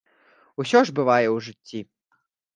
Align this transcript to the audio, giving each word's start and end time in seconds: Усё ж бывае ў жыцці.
Усё 0.63 0.81
ж 0.85 0.87
бывае 1.01 1.27
ў 1.27 1.37
жыцці. 1.51 1.79